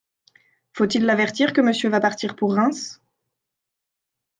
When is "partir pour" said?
1.99-2.55